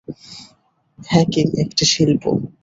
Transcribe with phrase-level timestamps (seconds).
[1.09, 2.23] Hacking একটা শিল্প।